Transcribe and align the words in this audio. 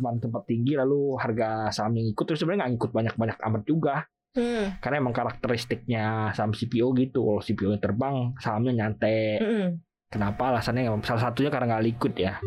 kemarin 0.00 0.18
tempat 0.18 0.42
tinggi 0.48 0.72
lalu 0.80 1.20
harga 1.20 1.68
sahamnya 1.68 2.08
ngikut 2.08 2.24
terus 2.24 2.40
sebenarnya 2.40 2.60
nggak 2.64 2.72
ngikut 2.74 2.90
banyak-banyak 2.96 3.38
amat 3.44 3.64
juga. 3.68 3.96
Hmm. 4.30 4.78
karena 4.78 5.02
emang 5.02 5.10
karakteristiknya 5.10 6.30
saham 6.38 6.54
CPO 6.54 6.94
gitu 7.02 7.18
kalau 7.18 7.42
CPO 7.42 7.74
nya 7.74 7.80
terbang 7.82 8.30
sahamnya 8.38 8.72
nyantai. 8.78 9.42
Mm-mm. 9.42 9.68
kenapa? 10.06 10.54
Alasannya 10.54 10.86
salah 11.02 11.22
satunya 11.26 11.50
karena 11.50 11.74
nggak 11.74 11.84
liquid 11.90 12.14
ya. 12.14 12.38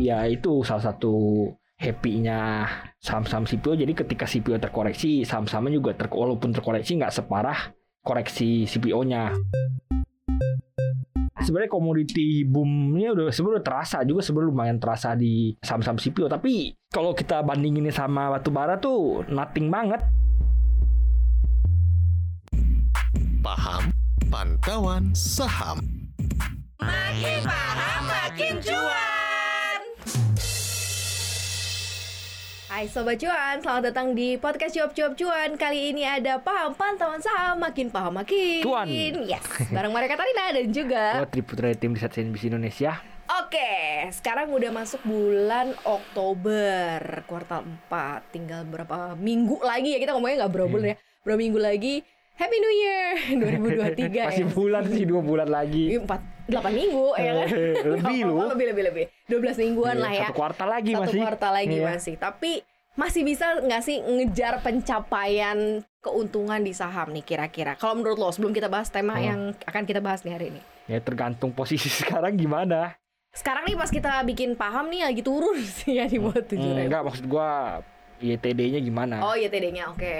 Ya 0.00 0.24
itu 0.24 0.64
salah 0.64 0.88
satu 0.88 1.44
happy-nya 1.78 2.64
saham-saham 2.98 3.44
CPO 3.44 3.78
jadi 3.78 3.92
ketika 3.92 4.26
CPO 4.26 4.58
terkoreksi 4.58 5.22
saham-sahamnya 5.22 5.78
juga 5.78 5.94
ter 5.94 6.10
walaupun 6.10 6.50
terkoreksi 6.50 6.98
nggak 6.98 7.14
separah 7.14 7.70
koreksi 8.02 8.66
CPO-nya 8.66 9.36
sebenarnya 11.42 11.70
komoditi 11.70 12.42
boomnya 12.42 13.14
udah 13.14 13.30
sebenarnya 13.30 13.56
udah 13.60 13.66
terasa 13.66 13.98
juga 14.02 14.20
sebenarnya 14.22 14.50
lumayan 14.50 14.78
terasa 14.78 15.14
di 15.14 15.54
saham-saham 15.62 15.98
CPO 15.98 16.26
tapi 16.26 16.74
kalau 16.90 17.12
kita 17.14 17.44
bandinginnya 17.44 17.94
sama 17.94 18.32
batu 18.32 18.50
bara 18.50 18.78
tuh 18.80 19.22
nothing 19.30 19.70
banget. 19.70 20.00
Paham 23.38 23.94
Pantauan 24.28 25.14
Saham. 25.14 25.80
Makin 26.78 27.40
paham 27.46 28.02
makin 28.06 28.54
cuan. 28.60 29.07
Hai 32.78 32.86
Sobat 32.86 33.18
Cuan, 33.18 33.58
selamat 33.58 33.90
datang 33.90 34.14
di 34.14 34.38
podcast 34.38 34.70
Cuap 34.70 34.94
Cuap 34.94 35.18
Cuan. 35.18 35.58
Kali 35.58 35.90
ini 35.90 36.06
ada 36.06 36.38
paham 36.38 36.78
pantauan 36.78 37.18
saham, 37.18 37.58
makin 37.58 37.90
paham 37.90 38.14
makin. 38.14 38.62
Cuan. 38.62 38.86
Yes, 38.86 39.42
bareng 39.66 39.90
mereka 39.90 40.14
Katarina 40.14 40.54
dan 40.54 40.70
juga 40.70 41.02
Gue 41.18 41.26
Triputra 41.26 41.74
tim 41.74 41.90
riset 41.90 42.14
CNBC 42.14 42.54
Indonesia. 42.54 43.02
Oke, 43.34 43.66
sekarang 44.14 44.54
udah 44.54 44.70
masuk 44.70 45.02
bulan 45.02 45.74
Oktober 45.82 47.02
Kuartal 47.26 47.66
4 47.90 48.30
Tinggal 48.30 48.62
berapa 48.62 49.18
minggu 49.18 49.58
lagi 49.58 49.92
ya, 49.92 49.98
kita 49.98 50.14
ngomongnya 50.14 50.46
nggak 50.46 50.52
berapa 50.54 50.70
bulan 50.70 50.86
ya. 50.94 50.96
Berapa 51.26 51.38
minggu 51.42 51.58
lagi? 51.58 51.94
Happy 52.38 52.62
New 52.62 52.70
Year 52.70 53.06
2023 53.98 54.30
Masih 54.30 54.46
ya 54.46 54.54
bulan 54.54 54.86
sih 54.86 55.02
dua 55.02 55.18
bulan 55.18 55.50
lagi. 55.50 55.90
Iya, 55.90 56.06
Empat, 56.06 56.22
delapan 56.46 56.70
minggu 56.70 57.06
ya 57.18 57.32
kan? 57.34 57.46
Eh, 57.50 57.74
lebih 57.98 58.18
lu. 58.30 58.34
Lebih, 58.46 58.66
lebih, 58.70 58.84
lebih. 58.94 59.04
12 59.26 59.58
mingguan 59.58 59.98
Iya, 59.98 60.02
lah 60.06 60.12
ya. 60.14 60.22
Satu 60.22 60.38
kuartal 60.38 60.68
lagi 60.70 60.90
satu 60.94 61.02
masih. 61.02 61.18
kuartal 61.18 61.52
lagi 61.52 61.74
Iya. 61.74 61.86
masih. 61.90 62.14
Tapi 62.14 62.52
masih 62.98 63.22
bisa 63.22 63.62
nggak 63.62 63.78
sih 63.80 64.02
ngejar 64.02 64.58
pencapaian 64.58 65.80
keuntungan 65.98 66.58
di 66.58 66.72
saham 66.72 67.10
nih 67.10 67.22
kira-kira 67.22 67.72
kalau 67.74 67.94
menurut 67.96 68.18
lo 68.18 68.28
sebelum 68.28 68.50
kita 68.50 68.66
bahas 68.66 68.90
tema 68.90 69.14
Hmm. 69.14 69.22
yang 69.24 69.40
akan 69.62 69.82
kita 69.84 70.02
bahas 70.02 70.22
nih 70.22 70.34
hari 70.34 70.46
ini 70.50 70.60
Ya 70.88 70.98
tergantung 70.98 71.52
posisi 71.52 71.86
sekarang 72.02 72.34
gimana 72.34 72.98
sekarang 73.30 73.64
nih 73.64 73.76
pas 73.76 73.86
kita 73.88 74.18
bikin 74.24 74.58
paham 74.58 74.88
nih 74.88 75.04
lagi 75.04 75.22
turun 75.22 75.54
sih 75.78 75.96
ya 75.96 76.04
di 76.04 76.18
bawah 76.18 76.42
tujuh 76.42 76.58
Hmm, 76.58 76.84
Enggak 76.84 77.02
maksud 77.06 77.24
gua 77.24 77.78
YTD-nya 78.18 78.82
gimana 78.82 79.22
oh 79.22 79.32
iya 79.32 79.46
TD-nya 79.46 79.88
oke 79.88 80.16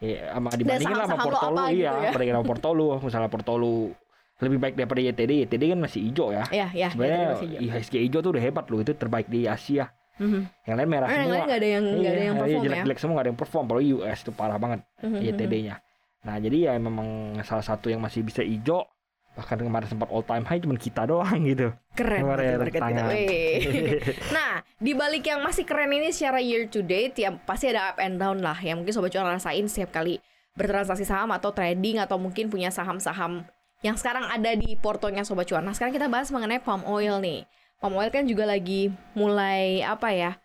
Ya, 0.00 0.32
sama 0.32 0.48
dibandingin 0.56 0.96
lah 0.96 1.04
sama 1.04 1.28
Portolu 1.28 1.60
apa 1.60 1.64
gitu 1.68 1.84
iya, 1.84 1.92
ya? 2.08 2.32
sama 2.32 2.46
Portolu, 2.48 2.86
misalnya 3.04 3.28
Portolu 3.28 3.92
lebih 4.40 4.56
baik 4.56 4.72
daripada 4.72 5.00
YTD, 5.04 5.44
YTD 5.44 5.62
kan 5.68 5.80
masih 5.84 6.00
hijau 6.00 6.32
ya. 6.32 6.48
ya 6.48 6.72
ya 6.72 6.88
Sebenarnya. 6.88 7.36
IHSG 7.60 8.08
hijau 8.08 8.24
tuh 8.24 8.32
udah 8.32 8.40
hebat 8.40 8.64
loh, 8.72 8.80
itu 8.80 8.96
terbaik 8.96 9.28
di 9.28 9.44
Asia. 9.44 9.92
Mhm. 10.20 10.40
Yang 10.68 10.76
lain 10.76 10.88
merah 10.88 11.06
Ah, 11.06 11.10
yang 11.10 11.20
semua. 11.20 11.32
lain 11.32 11.42
nggak 11.42 11.58
ada 11.58 11.68
yang 11.68 11.84
nggak 11.84 11.96
ada 11.96 12.04
yang 12.04 12.20
iya, 12.20 12.32
perform 12.36 12.52
ya 12.52 12.64
jelek-jelek 12.68 12.98
semua 13.00 13.12
nggak 13.12 13.24
ada 13.24 13.30
yang 13.32 13.40
perform, 13.40 13.62
apalagi 13.64 13.88
US 13.96 14.18
itu 14.20 14.30
parah 14.30 14.58
banget 14.60 14.80
Mhm, 15.00 15.08
mhm. 15.10 15.20
YTD-nya. 15.24 15.74
Nah, 16.20 16.36
jadi 16.36 16.56
ya 16.60 16.72
memang 16.76 17.08
salah 17.42 17.64
satu 17.64 17.88
yang 17.88 17.98
masih 17.98 18.20
bisa 18.20 18.44
hijau 18.44 18.84
bahkan 19.30 19.56
kemarin 19.56 19.86
sempat 19.86 20.10
all 20.10 20.20
time 20.20 20.42
high 20.42 20.58
cuma 20.58 20.74
kita 20.74 21.06
doang 21.06 21.38
gitu. 21.46 21.70
keren 21.94 22.20
Kemarin 22.26 22.44
ya, 22.44 22.66
kita. 22.66 22.86
nah 24.36 24.52
di 24.76 24.92
balik 24.92 25.22
yang 25.22 25.40
masih 25.40 25.62
keren 25.62 25.88
ini 25.88 26.10
secara 26.10 26.42
year 26.42 26.66
to 26.66 26.82
date 26.82 27.14
ya 27.14 27.30
pasti 27.40 27.70
ada 27.70 27.94
up 27.94 27.98
and 27.98 28.18
down 28.18 28.42
lah 28.42 28.58
yang 28.58 28.82
mungkin 28.82 28.90
sobat 28.90 29.08
cuan 29.08 29.24
rasain 29.24 29.64
setiap 29.64 29.94
kali 29.94 30.18
bertransaksi 30.52 31.06
saham 31.06 31.30
atau 31.30 31.54
trading 31.54 32.02
atau 32.02 32.18
mungkin 32.18 32.50
punya 32.50 32.68
saham-saham 32.68 33.46
yang 33.80 33.96
sekarang 33.96 34.26
ada 34.26 34.52
di 34.52 34.76
portonya 34.76 35.22
sobat 35.22 35.46
cuan. 35.46 35.64
Nah 35.64 35.72
sekarang 35.72 35.94
kita 35.94 36.10
bahas 36.10 36.28
mengenai 36.28 36.60
palm 36.60 36.84
oil 36.84 37.16
nih. 37.16 37.46
Palm 37.80 37.96
oil 37.96 38.12
kan 38.12 38.28
juga 38.28 38.44
lagi 38.44 38.92
mulai 39.16 39.80
apa 39.80 40.12
ya? 40.12 40.36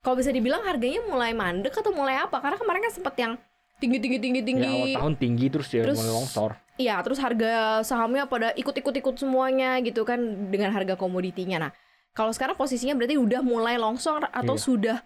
Kalau 0.00 0.16
bisa 0.16 0.32
dibilang 0.32 0.64
harganya 0.64 1.04
mulai 1.04 1.36
mandek 1.36 1.76
atau 1.76 1.92
mulai 1.92 2.16
apa? 2.16 2.40
Karena 2.40 2.56
kemarin 2.56 2.80
kan 2.80 2.92
sempat 2.92 3.12
yang 3.14 3.36
tinggi 3.76 4.00
tinggi 4.00 4.18
tinggi 4.18 4.40
Ya 4.40 4.46
tinggi. 4.48 4.72
awal 4.72 4.88
tahun 4.96 5.14
tinggi 5.20 5.46
terus 5.52 5.68
ya 5.68 5.84
Terus- 5.84 6.00
mulai 6.00 6.12
longsor. 6.16 6.50
Iya, 6.78 6.96
terus 7.02 7.18
harga 7.18 7.82
sahamnya 7.82 8.24
pada 8.24 8.54
ikut-ikut-ikut 8.54 9.18
semuanya 9.18 9.82
gitu 9.82 10.06
kan 10.06 10.16
dengan 10.48 10.70
harga 10.70 10.94
komoditinya. 10.94 11.68
Nah, 11.68 11.72
kalau 12.14 12.30
sekarang 12.30 12.54
posisinya 12.54 12.94
berarti 12.94 13.18
udah 13.18 13.42
mulai 13.42 13.74
longsor 13.76 14.24
atau 14.30 14.54
Iya. 14.54 14.62
sudah 14.62 14.98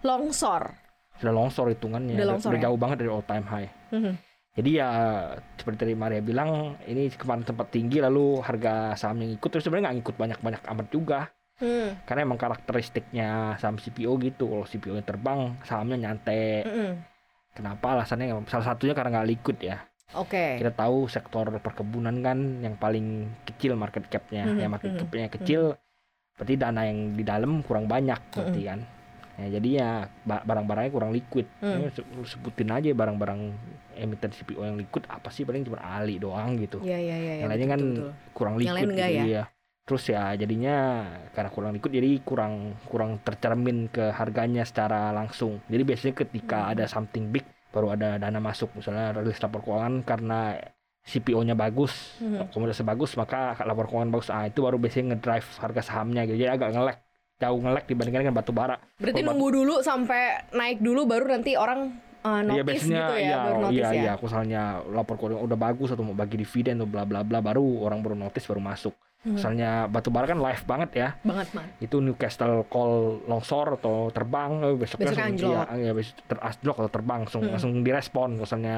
longsor? 0.00 0.72
Sudah 1.18 1.34
longsor 1.34 1.66
hitungannya, 1.68 2.14
Udah 2.14 2.22
udah, 2.22 2.30
longsor 2.32 2.50
udah 2.54 2.60
ya? 2.62 2.64
jauh 2.70 2.78
banget 2.78 2.96
dari 3.02 3.10
all 3.10 3.26
time 3.26 3.44
high. 3.44 3.68
Mhm. 3.90 4.12
Jadi 4.56 4.70
ya 4.80 4.88
seperti 5.60 5.84
tadi 5.84 5.94
Maria 5.94 6.24
bilang 6.24 6.80
ini 6.88 7.12
kemarin 7.12 7.44
tempat 7.44 7.68
tinggi 7.68 8.00
lalu 8.00 8.40
harga 8.40 8.96
sahamnya 8.96 9.28
ngikut 9.28 9.48
terus 9.52 9.64
sebenarnya 9.68 9.92
nggak 9.92 9.96
ngikut 10.00 10.16
banyak-banyak 10.16 10.62
amat 10.64 10.88
juga. 10.90 11.20
Hmm. 11.56 11.96
karena 12.04 12.28
emang 12.28 12.36
karakteristiknya 12.36 13.56
saham 13.56 13.80
CPO 13.80 14.12
gitu. 14.20 14.44
Kalau 14.44 14.68
CPO 14.68 14.92
nya 14.92 15.04
terbang 15.08 15.56
sahamnya 15.64 15.96
nyantai 15.96 16.68
Mm-mm. 16.68 16.90
kenapa? 17.56 17.96
Alasannya 17.96 18.44
salah 18.44 18.76
satunya 18.76 18.92
karena 18.92 19.16
nggak 19.16 19.28
liquid 19.32 19.58
ya. 19.64 19.80
Oke. 20.14 20.60
kita 20.60 20.70
tahu 20.70 21.08
sektor 21.08 21.48
perkebunan 21.58 22.20
kan 22.22 22.60
yang 22.62 22.76
paling 22.76 23.26
kecil 23.42 23.74
market 23.74 24.06
capnya 24.06 24.46
Mhm, 24.46 24.60
ya 24.60 24.68
market 24.70 24.92
mhm, 24.94 24.98
capnya 25.02 25.28
kecil 25.32 25.62
berarti 26.36 26.54
dana 26.54 26.84
yang 26.86 27.16
di 27.16 27.24
dalam 27.26 27.64
kurang 27.64 27.88
banyak 27.88 28.20
berarti 28.30 28.60
kan 28.62 28.80
ya 29.36 29.46
jadi 29.52 29.68
ya 29.70 29.90
ba- 30.22 30.40
barang-barangnya 30.42 30.90
kurang 30.90 31.12
liquid 31.12 31.44
Hmm. 31.60 31.84
Ya, 31.84 31.88
sebutin 32.24 32.68
aja 32.68 32.88
barang-barang 32.90 33.40
emiten 33.94 34.30
CPO 34.30 34.62
yang 34.62 34.76
liquid 34.76 35.04
apa 35.06 35.28
sih 35.28 35.44
paling 35.44 35.62
cuma 35.62 35.76
Ali 35.78 36.16
doang 36.16 36.56
gitu 36.56 36.80
Iya, 36.80 36.96
iya, 36.96 37.16
iya. 37.16 37.32
yang 37.40 37.48
ya, 37.48 37.52
lainnya 37.52 37.68
kan 37.68 37.80
betul, 37.80 37.92
betul. 37.92 38.12
kurang 38.32 38.54
Yang 38.54 38.60
liquid 38.62 38.76
lain 38.76 38.88
enggak 38.90 39.08
gitu, 39.08 39.18
ya? 39.18 39.24
iya. 39.26 39.44
terus 39.86 40.04
ya 40.04 40.34
jadinya 40.34 40.76
karena 41.30 41.46
kurang 41.48 41.72
liquid 41.72 41.92
jadi 41.94 42.10
kurang 42.20 42.54
kurang 42.84 43.22
tercermin 43.22 43.86
ke 43.86 44.10
harganya 44.10 44.66
secara 44.66 45.12
langsung 45.12 45.62
jadi 45.66 45.82
biasanya 45.84 46.14
ketika 46.16 46.58
Hmm. 46.58 46.72
ada 46.72 46.84
something 46.86 47.30
big 47.30 47.46
baru 47.70 47.92
ada 47.92 48.16
dana 48.16 48.40
masuk 48.40 48.72
misalnya 48.74 49.14
rilis 49.14 49.38
lapor 49.38 49.62
keuangan 49.62 50.02
karena 50.02 50.58
CPO-nya 51.06 51.54
bagus 51.54 52.18
Mhm. 52.18 52.50
komoditasnya 52.50 52.82
bagus 52.84 53.14
maka 53.14 53.54
lapor 53.62 53.86
keuangan 53.86 54.10
bagus 54.10 54.26
ah 54.26 54.42
itu 54.42 54.58
baru 54.58 54.74
biasanya 54.74 55.14
ngedrive 55.14 55.46
harga 55.56 55.82
sahamnya 55.84 56.26
gitu 56.26 56.34
jadi 56.36 56.50
agak 56.50 56.74
ngelek 56.74 56.98
jauh 57.36 57.60
ngelek 57.60 57.84
dibandingkan 57.84 58.20
dengan 58.24 58.36
batu 58.36 58.52
bara 58.52 58.76
Berarti 58.96 59.20
Kalau 59.20 59.32
nunggu 59.36 59.48
dulu 59.52 59.74
sampai 59.84 60.48
naik 60.56 60.80
dulu 60.80 61.04
baru 61.04 61.28
nanti 61.36 61.52
orang 61.52 61.92
uh, 62.24 62.40
Iya 62.40 62.64
notice 62.64 62.64
biasanya 62.64 62.96
gitu 62.96 63.14
ya, 63.14 63.20
iya, 63.22 63.36
baru 63.44 63.58
notice 63.60 63.76
iya, 63.76 63.88
ya. 63.88 64.00
iya, 64.00 64.12
misalnya 64.16 64.62
lapor 64.88 65.14
keuangan 65.20 65.44
udah 65.44 65.58
bagus 65.60 65.88
atau 65.92 66.02
mau 66.02 66.16
bagi 66.16 66.36
dividen 66.40 66.80
atau 66.80 66.88
bla 66.88 67.04
bla 67.04 67.20
bla 67.20 67.38
baru 67.44 67.84
orang 67.84 68.00
baru 68.00 68.16
notice 68.16 68.48
baru 68.48 68.62
masuk. 68.64 68.94
Misalnya 69.26 69.90
batu 69.90 70.14
bara 70.14 70.30
kan 70.30 70.38
live 70.38 70.62
banget 70.70 70.90
ya. 70.94 71.08
Banget, 71.26 71.50
man. 71.50 71.66
Itu 71.82 71.98
Newcastle 71.98 72.62
call 72.70 73.26
longsor 73.26 73.74
atau 73.74 74.06
terbang 74.14 74.62
eh, 74.62 74.78
besoknya 74.78 75.10
Besoknya 75.10 75.26
langsung 75.26 75.50
iya, 75.50 75.62
iya, 75.82 75.92
besok 75.98 76.14
teranjlok 76.30 76.76
atau 76.78 76.90
terbang 76.94 77.18
langsung 77.26 77.42
Mhm. 77.42 77.50
langsung 77.50 77.72
direspon 77.82 78.28
misalnya 78.38 78.76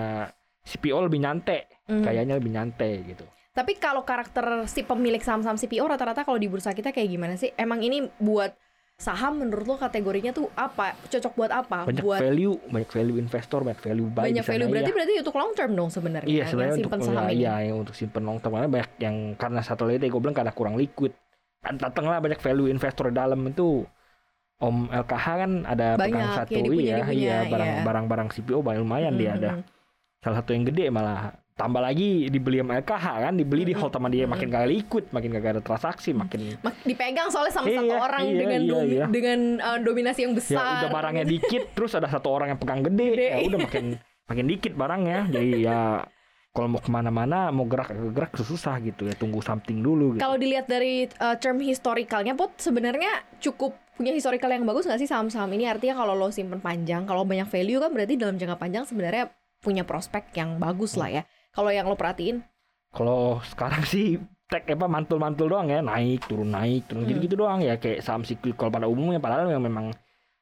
CPO 0.64 1.04
lebih 1.04 1.20
nyantai, 1.20 1.68
Mhm. 1.92 2.00
kayaknya 2.00 2.34
lebih 2.40 2.52
nyantai 2.56 2.92
gitu. 3.04 3.28
Tapi 3.52 3.74
kalau 3.80 4.06
karakter 4.06 4.68
si 4.70 4.86
pemilik 4.86 5.18
saham-saham 5.18 5.58
CPO 5.58 5.82
rata-rata 5.82 6.22
kalau 6.22 6.38
di 6.38 6.46
bursa 6.46 6.70
kita 6.72 6.94
kayak 6.94 7.08
gimana 7.10 7.34
sih? 7.34 7.50
Emang 7.58 7.82
ini 7.82 8.06
buat 8.22 8.54
saham 8.98 9.38
menurut 9.46 9.66
lo 9.66 9.76
kategorinya 9.78 10.34
tuh 10.34 10.50
apa? 10.54 10.94
Cocok 11.06 11.32
buat 11.38 11.50
apa? 11.54 11.86
Banyak 11.86 12.02
buat 12.02 12.18
value, 12.18 12.58
banyak 12.66 12.90
value 12.90 13.16
investor, 13.18 13.62
banyak 13.62 13.80
value 13.82 14.08
buy 14.10 14.30
banyak 14.30 14.42
value 14.46 14.68
berarti 14.70 14.90
iya. 14.90 14.96
berarti 14.98 15.12
untuk 15.22 15.34
long 15.38 15.52
term 15.54 15.70
dong 15.78 15.90
sebenarnya 15.90 16.26
Iya 16.30 16.42
kan, 16.42 16.50
sebenarnya 16.50 16.70
yang 16.74 16.78
untuk 16.82 16.90
simpen 16.90 17.00
saham 17.06 17.18
ya, 17.18 17.30
ini. 17.30 17.38
iya 17.38 17.54
yang 17.62 17.76
untuk 17.78 17.94
simpen 17.94 18.22
long 18.26 18.38
term 18.42 18.52
karena 18.58 18.68
banyak 18.70 18.90
yang 18.98 19.16
karena 19.38 19.60
satu 19.62 19.82
lagi 19.86 19.98
tadi 20.02 20.10
gue 20.10 20.20
bilang 20.22 20.36
karena 20.38 20.52
kurang 20.54 20.74
liquid. 20.74 21.12
Kan 21.58 21.74
Datanglah 21.78 22.18
banyak 22.18 22.40
value 22.42 22.68
investor 22.70 23.10
di 23.10 23.16
dalam 23.18 23.40
itu. 23.46 23.86
Om 24.58 24.90
LKH 24.90 25.26
kan 25.38 25.52
ada 25.70 25.94
Banyak, 25.94 26.18
pegang 26.18 26.30
satu 26.34 26.58
ya, 26.58 26.58
dia 26.58 26.66
iya 26.66 26.82
dia 26.82 27.04
punya, 27.06 27.14
iya 27.14 27.36
barang 27.46 27.72
barang-barang 27.86 28.28
CPO 28.34 28.58
banyak 28.58 28.82
lumayan 28.82 29.14
dia 29.14 29.30
Mhm, 29.30 29.38
ada. 29.38 29.50
mhm. 29.54 29.62
Salah 30.18 30.36
satu 30.42 30.50
yang 30.50 30.64
gede 30.66 30.90
malah 30.90 31.30
tambah 31.58 31.82
lagi 31.82 32.30
dibeli 32.30 32.62
sama 32.62 32.78
LKH 32.78 33.06
kan 33.20 33.34
dibeli 33.34 33.66
di 33.66 33.74
hold 33.74 33.90
sama 33.90 34.06
dia 34.06 34.24
makin 34.24 34.46
kagak 34.46 34.70
liquid 34.70 35.04
makin 35.10 35.30
kagak 35.34 35.50
ada 35.58 35.62
transaksi 35.64 36.14
makin 36.14 36.54
Mak- 36.62 36.86
dipegang 36.86 37.28
soalnya 37.28 37.50
sama 37.52 37.66
satu 37.66 37.82
Iya, 37.84 37.98
orang 37.98 38.22
iya, 38.24 38.38
dengan 38.38 38.60
iya, 38.62 38.70
domi- 38.70 38.92
iya. 38.94 39.04
dengan 39.10 39.38
uh, 39.58 39.78
dominasi 39.82 40.20
yang 40.22 40.32
besar. 40.32 40.54
ya 40.54 40.86
udah 40.86 40.90
barangnya 40.94 41.24
dikit 41.26 41.62
terus 41.76 41.92
ada 41.92 42.06
satu 42.06 42.30
orang 42.30 42.54
yang 42.54 42.58
pegang 42.58 42.80
gede, 42.80 43.06
Gede. 43.10 43.26
ya 43.26 43.38
udah 43.44 43.58
makin 43.60 43.84
makin 44.24 44.46
dikit 44.46 44.72
barangnya 44.72 45.18
jadi 45.28 45.48
ya 45.58 45.78
kalau 46.48 46.68
mau 46.68 46.78
ke 46.78 46.88
mana-mana 46.88 47.50
mau 47.50 47.66
gerak 47.66 47.90
gerak 48.10 48.32
susah 48.34 48.78
gitu 48.78 49.04
ya 49.04 49.14
tunggu 49.14 49.38
something 49.38 49.78
dulu 49.78 50.14
gitu. 50.14 50.20
Kalau 50.20 50.34
dilihat 50.34 50.66
dari 50.66 51.06
uh, 51.18 51.36
term 51.36 51.58
historicalnya, 51.58 52.34
Pot 52.34 52.54
sebenarnya 52.56 53.10
cukup 53.38 53.78
punya 53.94 54.10
historical 54.10 54.50
yang 54.50 54.62
bagus 54.62 54.82
nggak 54.82 54.98
sih 54.98 55.06
saham-saham 55.06 55.50
ini? 55.52 55.66
Artinya 55.66 55.98
kalau 55.98 56.14
lo 56.14 56.30
simpen 56.30 56.58
panjang, 56.58 57.02
kalau 57.02 57.22
banyak 57.22 57.46
value 57.46 57.78
kan 57.78 57.90
berarti 57.90 58.14
dalam 58.14 58.34
jangka 58.34 58.58
panjang 58.58 58.82
sebenarnya 58.82 59.30
punya 59.58 59.82
prospek 59.82 60.34
yang 60.34 60.58
bagus 60.58 60.94
lah 60.94 61.10
ya. 61.12 61.22
Kalau 61.58 61.74
yang 61.74 61.90
lo 61.90 61.98
perhatiin, 61.98 62.46
Kalau 62.88 63.42
sekarang 63.44 63.82
sih 63.82 64.14
tek 64.46 64.64
apa 64.70 64.86
mantul-mantul 64.86 65.50
doang 65.50 65.66
ya 65.66 65.82
naik 65.82 66.24
turun 66.24 66.48
naik 66.48 66.86
turun 66.86 67.02
Hmm. 67.02 67.10
gitu-gitu 67.10 67.34
doang 67.36 67.60
ya 67.60 67.76
kayak 67.76 68.00
saham 68.00 68.22
cyclical 68.22 68.70
pada 68.70 68.86
umumnya 68.86 69.18
padahal 69.18 69.50
yang 69.50 69.60
memang 69.60 69.90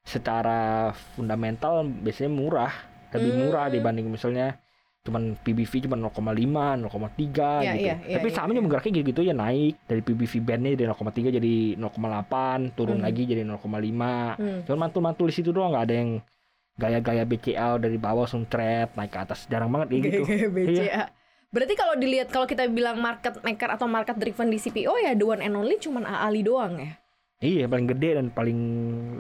secara 0.05 0.93
fundamental 1.17 1.83
biasanya 1.83 2.31
murah 2.31 2.71
lebih 3.11 3.33
Hmm. 3.33 3.41
murah 3.43 3.67
dibanding 3.67 4.07
misalnya 4.07 4.61
cuman 5.03 5.35
PBV 5.37 5.87
cuma 5.87 5.97
0,5 5.97 6.77
0,3 6.77 7.65
Iya, 7.65 7.73
gitu 7.73 7.83
iya, 7.83 7.95
iya, 8.05 8.15
tapi 8.15 8.29
iya, 8.29 8.35
sahamnya 8.35 8.55
iya. 8.55 8.63
menggeraknya 8.63 8.93
gitu-gitu 8.93 9.21
ya 9.23 9.35
naik 9.35 9.75
dari 9.87 10.01
PBV 10.03 10.33
bandnya 10.39 10.71
dari 10.75 10.87
0,3 10.87 11.31
jadi 11.33 11.55
0,8 11.75 12.77
turun 12.77 13.01
Hmm. 13.01 13.07
lagi 13.09 13.23
jadi 13.25 13.43
0,5 13.43 14.37
Hmm. 14.37 14.63
cuman 14.63 14.79
mantul-mantul 14.85 15.27
di 15.27 15.35
situ 15.35 15.51
doang 15.51 15.73
nggak 15.73 15.83
ada 15.83 15.97
yang 15.97 16.11
gaya-gaya 16.77 17.25
BCA 17.25 17.81
dari 17.81 17.97
bawah 17.97 18.29
langsung 18.29 18.45
trap 18.45 18.95
naik 18.95 19.13
ke 19.13 19.19
atas 19.19 19.49
jarang 19.49 19.73
banget 19.73 19.97
kayak 19.97 20.03
gitu 20.05 20.23
Gaya-gaya 20.25 20.49
BCA. 20.53 20.73
Iya. 20.73 21.05
Berarti 21.47 21.75
kalau 21.79 21.95
dilihat 21.97 22.29
kalau 22.29 22.45
kita 22.45 22.69
bilang 22.69 23.01
market 23.01 23.41
maker 23.41 23.81
atau 23.81 23.89
market 23.89 24.21
driven 24.21 24.53
di 24.53 24.61
CPO 24.61 24.93
ya 25.01 25.17
the 25.17 25.25
one 25.25 25.41
and 25.41 25.57
only 25.57 25.81
cuman 25.81 26.05
Ali 26.05 26.45
doang 26.45 26.77
ya. 26.77 26.93
Iya 27.41 27.65
paling 27.69 27.89
gede 27.89 28.21
dan 28.21 28.29
paling 28.29 28.61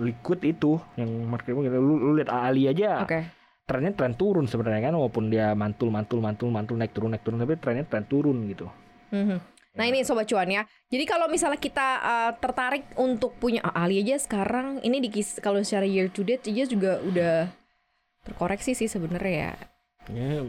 liquid 0.04 0.40
itu 0.44 0.76
yang 1.00 1.08
market 1.28 1.56
maker. 1.56 1.80
lu, 1.80 1.96
lu 1.96 2.12
lihat 2.20 2.28
Ali 2.28 2.68
aja 2.68 3.04
Oke. 3.08 3.24
trennya 3.64 3.96
tren 3.96 4.12
turun 4.16 4.44
sebenarnya 4.44 4.92
kan 4.92 4.94
walaupun 5.00 5.32
dia 5.32 5.56
mantul 5.56 5.88
mantul 5.88 6.20
mantul 6.20 6.52
mantul 6.52 6.76
naik 6.76 6.92
turun 6.92 7.16
naik 7.16 7.24
turun 7.24 7.40
tapi 7.40 7.56
trennya 7.56 7.88
tren 7.88 8.04
turun 8.04 8.36
gitu. 8.52 8.68
Mhm. 9.16 9.55
Nah 9.76 9.84
ini 9.84 10.02
sobat 10.02 10.24
cuan 10.26 10.48
ya. 10.48 10.64
Jadi 10.88 11.04
kalau 11.04 11.28
misalnya 11.28 11.60
kita 11.60 11.88
uh, 12.00 12.32
tertarik 12.40 12.88
untuk 12.96 13.36
punya 13.36 13.60
ah, 13.60 13.84
Ali 13.84 14.00
aja 14.00 14.16
sekarang 14.16 14.80
ini 14.80 15.04
di 15.04 15.08
kalau 15.38 15.60
secara 15.60 15.84
year 15.84 16.08
to 16.08 16.24
date 16.24 16.48
aja 16.48 16.64
juga 16.64 16.98
udah 17.04 17.52
terkoreksi 18.24 18.72
sih 18.72 18.88
sebenarnya 18.88 19.32
ya. 19.36 19.52
Ya, 20.06 20.42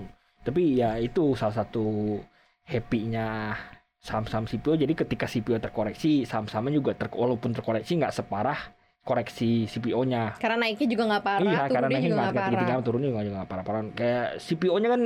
tapi 0.48 0.80
ya 0.80 0.96
itu 1.02 1.36
salah 1.36 1.66
satu 1.66 2.18
happy-nya 2.64 3.58
saham-saham 4.00 4.48
CPO. 4.48 4.80
Jadi 4.80 4.94
ketika 4.96 5.26
CPO 5.28 5.60
terkoreksi, 5.60 6.24
saham-sahamnya 6.24 6.80
juga 6.80 6.92
ter 6.96 7.12
walaupun 7.12 7.52
terkoreksi 7.52 8.00
nggak 8.00 8.16
separah 8.16 8.58
koreksi 9.08 9.68
CPO-nya. 9.72 10.36
Karena 10.36 10.68
naiknya 10.68 10.88
juga 10.92 11.04
nggak 11.08 11.24
parah, 11.24 11.48
iya, 11.48 11.62
karena 11.72 11.88
turunnya 11.88 11.88
naiknya 11.88 12.12
juga 12.12 12.20
nggak 12.20 12.36
parah. 12.36 12.48
tinggi-tinggi, 12.52 12.84
turunnya 12.84 13.08
juga 13.08 13.36
nggak 13.40 13.50
parah-parah. 13.50 13.82
Kayak 13.96 14.28
CPO-nya 14.44 14.90
kan 14.92 15.04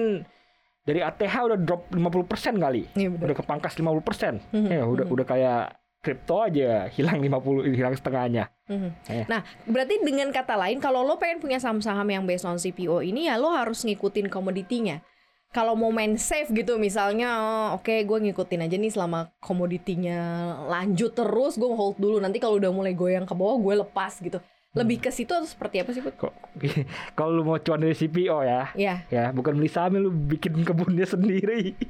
dari 0.82 1.00
ATH 1.06 1.36
udah 1.46 1.60
drop 1.62 1.94
50% 1.94 2.58
kali. 2.58 2.90
Iya 2.98 3.10
benar. 3.14 3.26
Udah 3.30 3.36
kepangkas 3.38 3.74
50%. 3.78 4.42
Mhm, 4.50 4.70
Ya, 4.70 4.84
udah 4.86 5.06
mhm. 5.06 5.14
udah 5.14 5.26
kayak 5.26 5.64
kripto 6.02 6.42
aja 6.42 6.90
hilang 6.90 7.22
50 7.22 7.78
hilang 7.78 7.94
setengahnya. 7.94 8.50
Mhm. 8.66 8.90
Eh. 9.14 9.26
Nah, 9.30 9.46
berarti 9.70 10.02
dengan 10.02 10.34
kata 10.34 10.58
lain, 10.58 10.82
kalau 10.82 11.06
lo 11.06 11.22
pengen 11.22 11.38
punya 11.38 11.62
saham-saham 11.62 12.10
yang 12.10 12.26
based 12.26 12.50
on 12.50 12.58
CPO 12.58 13.06
ini, 13.06 13.30
ya 13.30 13.38
lo 13.38 13.54
harus 13.54 13.86
ngikutin 13.86 14.28
komoditinya. 14.34 14.98
Kalau 15.52 15.76
mau 15.76 15.92
main 15.92 16.16
safe 16.16 16.48
gitu, 16.56 16.80
misalnya, 16.80 17.28
oh, 17.44 17.68
oke, 17.76 17.92
gue 17.92 18.18
ngikutin 18.24 18.72
aja 18.72 18.76
nih 18.80 18.88
selama 18.88 19.36
komoditinya 19.44 20.18
lanjut 20.72 21.12
terus, 21.12 21.60
gue 21.60 21.68
hold 21.68 22.00
dulu. 22.00 22.24
Nanti 22.24 22.40
kalau 22.40 22.56
udah 22.56 22.72
mulai 22.72 22.96
goyang 22.96 23.28
ke 23.28 23.36
bawah, 23.36 23.60
gue 23.60 23.84
lepas 23.84 24.16
gitu. 24.24 24.40
Lebih 24.72 25.04
ke 25.04 25.12
situ 25.12 25.36
atau 25.36 25.44
seperti 25.44 25.84
apa 25.84 25.92
sih, 25.92 26.00
Put? 26.00 26.16
Kok 26.16 26.34
kalau 27.20 27.36
lu 27.36 27.44
mau 27.44 27.60
cuan 27.60 27.84
dari 27.84 27.92
CPO 27.92 28.40
ya, 28.48 28.72
Ya, 28.80 29.04
ya 29.12 29.36
bukan 29.36 29.60
beli 29.60 29.68
saham 29.68 30.00
lu 30.00 30.12
bikin 30.12 30.64
kebunnya 30.64 31.04
sendiri. 31.04 31.76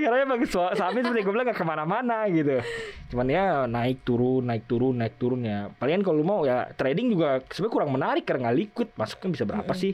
Karena 0.00 0.24
emang 0.24 0.40
sahamnya 0.48 1.04
seperti 1.04 1.20
gue 1.20 1.32
bilang 1.36 1.52
gak 1.52 1.60
ke 1.60 1.66
mana-mana 1.68 2.24
gitu. 2.32 2.64
Cuman 3.12 3.28
ya 3.28 3.68
naik 3.68 4.08
turun, 4.08 4.48
naik 4.48 4.64
turun, 4.64 4.96
naik 4.96 5.20
turun 5.20 5.44
ya. 5.44 5.68
Palingan 5.76 6.00
kalau 6.00 6.16
lu 6.22 6.24
mau 6.24 6.40
ya 6.48 6.64
trading 6.72 7.12
juga 7.12 7.44
sebenarnya 7.52 7.74
kurang 7.76 7.90
menarik 7.92 8.24
karena 8.24 8.48
nggak 8.48 8.56
liquid. 8.56 8.88
Masuknya 8.96 9.30
bisa 9.36 9.44
berapa 9.44 9.72
sih? 9.76 9.92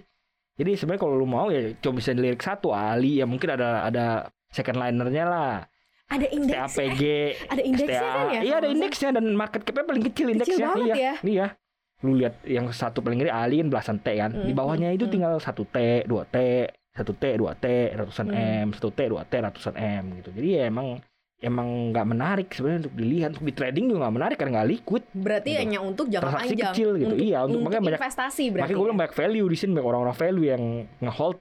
Jadi 0.57 0.71
sebenarnya 0.79 1.03
kalau 1.03 1.19
lu 1.19 1.27
mau 1.27 1.51
ya 1.51 1.75
cuma 1.83 1.99
bisa 1.99 2.15
dilirik 2.15 2.41
satu 2.41 2.71
Ali 2.71 3.19
ya 3.19 3.27
mungkin 3.27 3.59
ada 3.59 3.85
ada 3.85 4.31
second 4.55 4.79
linernya 4.79 5.27
lah. 5.27 5.67
Ada 6.09 6.27
indeks 6.29 6.79
ada 7.45 7.61
indeksnya 7.61 7.99
STA. 7.99 8.15
kan 8.15 8.27
ya? 8.31 8.41
Iya 8.41 8.55
ada 8.57 8.69
indeksnya 8.69 9.11
dan 9.11 9.27
market 9.33 9.61
cap-nya 9.61 9.85
paling 9.85 10.05
kecil 10.05 10.27
indeksnya. 10.29 10.67
banget 10.71 10.87
iya. 10.87 10.95
ya. 10.97 11.15
Iya. 11.21 11.47
Lu 11.99 12.13
lihat 12.15 12.35
yang 12.45 12.67
satu 12.71 13.01
paling 13.01 13.19
gede 13.19 13.33
Ali 13.33 13.59
kan 13.59 13.69
belasan 13.69 13.99
T 13.99 14.09
kan. 14.15 14.31
Di 14.31 14.51
Mm, 14.51 14.55
bawahnya 14.55 14.89
itu 14.91 15.05
mm. 15.05 15.11
tinggal 15.11 15.35
satu 15.37 15.65
T, 15.65 15.77
dua 16.05 16.23
T, 16.25 16.37
satu 16.93 17.11
T, 17.13 17.25
dua 17.35 17.53
T, 17.55 17.67
ratusan 17.91 18.27
Mm. 18.27 18.37
M, 18.37 18.69
satu 18.71 18.89
T, 18.91 19.01
dua 19.05 19.23
T, 19.23 19.33
ratusan 19.35 19.75
M 19.75 20.05
gitu. 20.15 20.31
Jadi 20.31 20.49
ya 20.53 20.63
emang 20.65 21.03
emang 21.37 21.69
nggak 21.91 22.07
menarik 22.07 22.49
sebenarnya 22.49 22.81
untuk 22.83 22.97
dilihat 22.97 23.31
untuk 23.31 23.45
di 23.45 23.53
trading 23.53 23.85
juga 23.87 23.99
nggak 24.03 24.15
menarik 24.15 24.37
karena 24.37 24.53
nggak 24.57 24.71
liquid. 24.71 25.05
Berarti 25.13 25.51
Gitu. 25.51 25.61
hanya 25.61 25.79
untuk 25.81 26.07
jangka 26.07 26.25
Transaksi 26.25 26.49
panjang. 26.49 26.71
kecil 26.71 26.89
gitu. 26.95 27.07
Untuk, 27.09 27.19
Iya, 27.19 27.39
untuk- 27.43 27.61
makanya 27.61 27.83
banyak- 27.83 28.01
investasi 28.01 28.45
berarti. 28.47 28.57
Makanya 28.63 28.73
gue 28.73 28.79
ya? 28.79 28.87
bilang 28.87 28.99
banyak 28.99 29.15
value 29.17 29.47
di 29.47 29.57
sini 29.57 29.71
banyak 29.73 29.85
orang-orang 29.87 30.17
value 30.17 30.47
yang 30.47 30.63
ngehold 30.99 31.37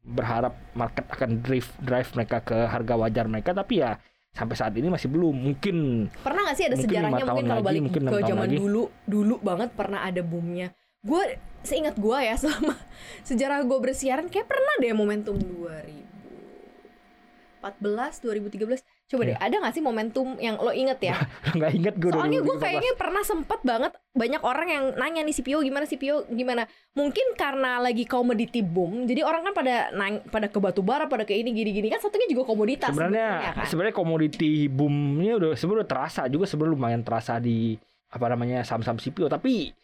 berharap 0.00 0.56
market 0.72 1.04
akan 1.12 1.44
drive 1.44 1.68
drive 1.84 2.08
mereka 2.16 2.40
ke 2.40 2.56
harga 2.56 2.96
wajar 2.96 3.28
mereka 3.28 3.52
tapi 3.52 3.84
ya 3.84 4.00
sampai 4.30 4.54
saat 4.56 4.70
ini 4.78 4.86
masih 4.86 5.10
belum 5.10 5.34
mungkin 5.34 6.06
Pernah 6.22 6.46
gak 6.50 6.56
sih 6.56 6.64
ada 6.70 6.78
Mungkin 6.78 6.88
sejarahnya 6.88 7.24
mungkin 7.26 7.46
kalau 7.50 7.62
balik 7.66 7.82
mungkin 7.82 8.02
ke 8.06 8.22
zaman 8.24 8.46
lagi. 8.46 8.56
dulu 8.56 8.82
dulu 9.04 9.34
banget 9.42 9.74
pernah 9.74 10.06
ada 10.06 10.22
boomnya. 10.22 10.70
Gue 11.02 11.34
seingat 11.66 11.98
gue 11.98 12.14
ya 12.14 12.38
selama 12.40 12.78
sejarah 13.26 13.66
gue 13.66 13.78
bersiaran 13.82 14.30
kayak 14.30 14.46
pernah 14.48 14.74
deh 14.78 14.94
momentum 14.94 15.34
2014 15.36 17.60
2013 17.60 18.86
coba 19.10 19.26
deh 19.26 19.34
Iya. 19.34 19.42
ada 19.42 19.56
gak 19.58 19.74
sih 19.74 19.82
momentum 19.82 20.38
yang 20.38 20.54
lo 20.54 20.70
inget 20.70 21.02
ya? 21.02 21.18
Nggak 21.50 21.72
inget 21.82 21.94
gue 21.98 22.10
soalnya 22.10 22.40
gue 22.40 22.56
kayaknya 22.56 22.92
pernah 22.94 23.20
sempet 23.20 23.58
banget 23.60 23.90
banyak 24.10 24.38
orang 24.40 24.68
yang 24.70 24.84
nanya 24.94 25.26
nih 25.26 25.34
CPO 25.34 25.58
gimana 25.60 25.82
CPO 25.82 26.30
gimana? 26.30 26.62
Mungkin 26.94 27.34
karena 27.34 27.82
lagi 27.82 28.06
commodity 28.06 28.62
boom 28.62 29.10
jadi 29.10 29.26
orang 29.26 29.50
kan 29.50 29.52
pada 29.52 29.90
nang 29.90 30.22
pada 30.24 30.46
ke 30.46 30.56
batu 30.56 30.80
bara 30.80 31.10
pada 31.10 31.26
ke 31.26 31.34
ini 31.34 31.50
gini 31.50 31.74
gini 31.74 31.88
kan 31.90 31.98
satunya 31.98 32.30
juga 32.30 32.46
komoditas 32.46 32.94
sebenarnya 32.94 33.50
kan? 33.52 33.66
sebenarnya 33.66 33.94
komoditi 33.94 34.70
boomnya 34.70 35.34
udah 35.36 35.50
sebenarnya 35.58 35.82
udah 35.82 35.90
terasa 35.90 36.22
juga 36.30 36.46
sebenarnya 36.46 36.74
lumayan 36.78 37.02
terasa 37.02 37.42
di 37.42 37.74
apa 38.10 38.26
namanya 38.26 38.62
saham-saham 38.62 38.98
CPO 38.98 39.26
tapi 39.26 39.74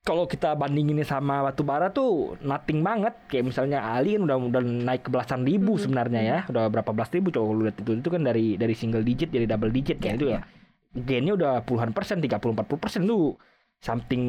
kalau 0.00 0.24
kita 0.24 0.56
bandinginnya 0.56 1.04
sama 1.04 1.44
batu 1.44 1.60
bara 1.60 1.92
tuh 1.92 2.34
nothing 2.40 2.80
banget. 2.80 3.12
Kayak 3.28 3.52
misalnya 3.52 3.84
Ali 3.84 4.16
kan 4.16 4.24
udah 4.24 4.36
udah 4.40 4.62
naik 4.64 5.04
ke 5.04 5.10
belasan 5.10 5.44
ribu 5.44 5.76
Mhm. 5.76 5.80
sebenarnya 5.80 6.20
ya. 6.20 6.38
Udah 6.48 6.66
berapa 6.66 6.90
belas 6.90 7.08
ribu 7.10 7.28
coba 7.28 7.52
lu 7.52 7.62
lihat 7.64 7.76
itu. 7.76 7.92
Itu 7.94 8.08
kan 8.08 8.24
dari 8.24 8.56
dari 8.56 8.72
single 8.72 9.04
digit 9.04 9.28
jadi 9.28 9.44
double 9.46 9.68
digit 9.70 10.00
kan 10.00 10.12
Iya, 10.12 10.16
itu 10.16 10.26
ya 10.28 10.40
gainnya 10.90 11.38
udah 11.38 11.52
puluhan 11.62 11.94
persen 11.94 12.18
30 12.18 12.50
40 12.50 12.74
persen 12.76 13.06
lu 13.06 13.38
something 13.78 14.22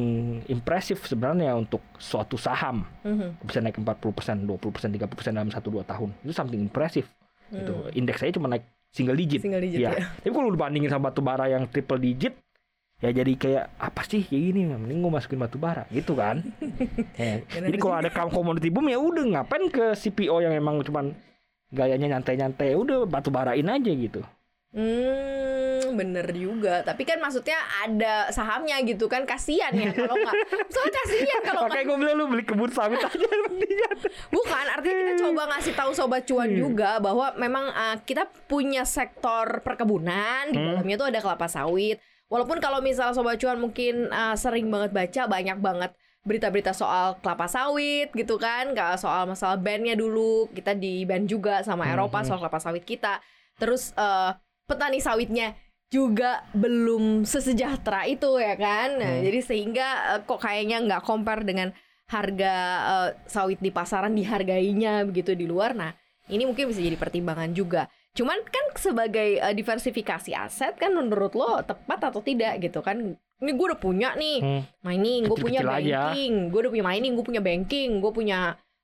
impressive 0.46 0.96
sebenarnya 0.98 1.52
untuk 1.52 1.80
suatu 1.96 2.36
saham. 2.36 2.84
Mhm. 3.02 3.42
bisa 3.42 3.58
naik 3.58 3.76
40 3.76 4.12
persen 4.12 4.44
20 4.44 4.70
persen 4.70 4.88
30 4.88 5.12
persen 5.12 5.32
dalam 5.34 5.50
1-2 5.50 5.82
tahun. 5.82 6.12
Itu 6.22 6.32
something 6.32 6.60
impressive 6.60 7.08
gitu. 7.48 7.74
Hmm. 7.74 7.92
indeks 7.92 8.16
saya 8.18 8.32
cuma 8.32 8.48
naik 8.48 8.64
single 8.88 9.12
digit. 9.14 9.40
Single 9.40 9.60
digit 9.60 9.80
Iya. 9.82 9.92
ya 9.92 10.04
tapi 10.18 10.30
kalau 10.30 10.48
lu 10.48 10.56
bandingin 10.56 10.88
sama 10.88 11.08
batu 11.08 11.20
bara 11.20 11.48
yang 11.48 11.64
triple 11.66 11.96
digit 11.98 12.36
ya 13.02 13.10
jadi 13.12 13.32
kayak 13.34 13.64
apa 13.76 14.00
sih 14.02 14.22
kayak 14.22 14.42
gini 14.46 14.60
mending 14.64 14.98
gue 15.00 15.10
masukin 15.10 15.36
batu 15.36 15.58
bara 15.58 15.84
gitu 15.90 16.14
kan 16.14 16.38
Ya. 17.18 17.42
Jadi 17.42 17.76
kalau 17.76 17.96
ada 17.96 18.08
kam- 18.08 18.30
commodity 18.30 18.68
boom 18.68 18.86
ya 18.86 18.96
udah 18.96 19.24
ngapain 19.28 19.66
ke 19.68 19.92
CPO 19.92 20.38
yang 20.40 20.54
emang 20.54 20.80
cuman 20.80 21.10
gayanya 21.68 22.14
nyantai-nyantai 22.14 22.70
ya 22.70 22.76
udah 22.76 23.04
batu 23.04 23.28
barain 23.28 23.66
aja 23.66 23.90
gitu 23.90 24.22
Hmm, 24.72 25.92
bener 25.94 26.32
juga. 26.32 26.80
Tapi 26.80 27.04
kan 27.04 27.20
maksudnya 27.20 27.54
ada 27.78 28.28
sahamnya 28.28 28.80
gitu 28.80 29.04
kan 29.04 29.22
kasihan 29.22 29.68
ya 29.70 29.92
kalau 29.92 30.16
nggak. 30.16 30.32
Soalnya 30.72 30.92
kasihan 30.96 31.40
kalau 31.42 31.60
nggak. 31.60 31.68
makanya 31.68 31.84
gue 31.84 31.98
bilang 31.98 32.16
lu 32.16 32.24
beli 32.26 32.42
kebun 32.42 32.70
sawit 32.70 32.96
aja 32.98 33.12
mendingan 33.44 33.96
Bukan, 34.28 34.64
artinya 34.66 34.96
kita 34.96 35.12
coba 35.20 35.42
ngasih 35.50 35.72
tahu 35.74 35.90
sobat 35.92 36.24
cuan 36.24 36.48
Hmm. 36.48 36.56
juga 36.58 36.96
bahwa 36.98 37.36
memang 37.36 37.68
uh, 37.68 37.96
kita 38.00 38.24
punya 38.42 38.82
sektor 38.82 39.60
perkebunan 39.60 40.48
di 40.48 40.56
Hmm. 40.56 40.66
dalamnya 40.72 40.96
tuh 40.96 41.08
ada 41.08 41.20
kelapa 41.20 41.46
sawit. 41.46 42.00
Walaupun 42.32 42.64
kalau 42.64 42.80
misal 42.80 43.12
sobat 43.12 43.36
cuan 43.36 43.60
mungkin 43.60 44.08
uh, 44.08 44.32
sering 44.32 44.72
banget 44.72 44.96
baca 44.96 45.22
banyak 45.28 45.58
banget 45.60 45.92
berita-berita 46.24 46.72
soal 46.72 47.20
kelapa 47.20 47.44
sawit 47.44 48.08
gitu 48.16 48.40
kan, 48.40 48.72
soal 48.96 49.28
masalah 49.28 49.60
bandnya 49.60 49.92
dulu 49.92 50.48
kita 50.56 50.72
di 50.72 51.04
band 51.04 51.28
juga 51.28 51.60
sama 51.60 51.84
Eropa 51.92 52.22
hmm. 52.22 52.26
soal 52.30 52.38
kelapa 52.40 52.56
sawit 52.56 52.88
kita. 52.88 53.20
Terus 53.60 53.92
uh, 54.00 54.32
petani 54.64 55.02
sawitnya 55.04 55.52
juga 55.92 56.40
belum 56.56 57.28
sesejahtera 57.28 58.08
itu 58.08 58.40
ya 58.40 58.56
kan, 58.56 58.96
Nah, 58.96 59.20
Hmm. 59.20 59.28
jadi 59.28 59.40
sehingga 59.44 59.88
uh, 60.16 60.20
kok 60.24 60.40
kayaknya 60.40 60.80
nggak 60.88 61.04
compare 61.04 61.44
dengan 61.44 61.68
harga 62.08 62.54
uh, 62.80 63.08
sawit 63.28 63.60
di 63.60 63.68
pasaran 63.68 64.16
dihargainya 64.16 65.04
begitu 65.04 65.36
di 65.36 65.44
luar. 65.44 65.76
Nah, 65.76 65.92
ini 66.32 66.48
mungkin 66.48 66.72
bisa 66.72 66.80
jadi 66.80 66.96
pertimbangan 66.96 67.52
juga. 67.52 67.92
Cuman 68.12 68.38
kan 68.44 68.64
sebagai 68.76 69.40
uh, 69.40 69.50
diversifikasi 69.50 70.30
aset 70.30 70.76
kan 70.76 70.92
menurut 70.92 71.32
lo 71.32 71.60
tepat 71.60 72.12
atau 72.12 72.20
tidak 72.20 72.60
gitu 72.60 72.80
kan? 72.80 73.16
Ini 73.42 73.50
gue 73.50 73.66
udah 73.66 73.80
punya 73.80 74.12
nih 74.14 74.38
Hmm. 74.38 74.62
mining, 74.82 75.26
gue 75.26 75.34
punya 75.34 75.60
banking, 75.60 76.32
gue 76.48 76.60
udah 76.60 76.70
punya 76.70 76.84
mining, 76.84 77.12
gue 77.12 77.24
punya 77.24 77.42
banking, 77.42 77.90
gue 77.98 78.12
punya 78.12 78.38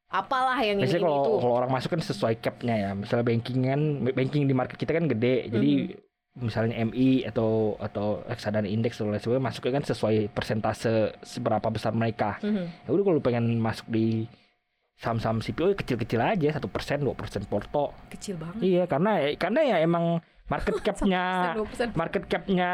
apalah 0.08 0.56
yang 0.58 0.80
Biasanya 0.80 0.98
ini 0.98 1.04
kalau 1.04 1.20
itu. 1.20 1.32
kalau 1.38 1.54
orang 1.54 1.70
masuk 1.70 1.90
kan 1.92 2.02
sesuai 2.02 2.34
capnya 2.40 2.74
ya. 2.74 2.90
Misalnya 2.92 3.24
banking 3.24 3.58
kan 3.62 3.80
banking 4.08 4.42
di 4.44 4.54
market 4.56 4.76
kita 4.76 4.92
kan 4.92 5.04
gede. 5.06 5.46
Jadi 5.46 5.72
Mhm. 5.84 6.06
misalnya 6.38 6.74
MI 6.80 7.08
atau 7.24 7.76
atau 7.76 8.24
reksadana 8.24 8.64
indeks 8.64 8.96
atau 8.96 9.10
lain 9.10 9.20
sebagainya 9.20 9.44
masuknya 9.44 9.72
kan 9.74 9.84
sesuai 9.84 10.16
persentase 10.32 10.92
seberapa 11.20 11.68
besar 11.68 11.92
mereka. 11.92 12.40
Mhm. 12.40 12.64
Ya 12.82 12.90
udah 12.90 13.04
kalau 13.04 13.20
pengen 13.20 13.60
masuk 13.60 13.84
di 13.86 14.24
saham-saham 14.98 15.38
CPO 15.38 15.72
kecil-kecil 15.76 16.18
aja 16.18 16.48
satu 16.52 16.66
persen 16.66 17.00
dua 17.00 17.14
persen 17.14 17.42
porto 17.42 17.94
Kecil 18.10 18.34
banget. 18.34 18.58
iya 18.60 18.82
karena 18.84 19.30
karena 19.34 19.60
ya 19.64 19.76
emang 19.78 20.18
market 20.46 20.74
capnya 20.86 21.54
2%. 21.54 21.94
market 21.94 22.26
capnya 22.26 22.70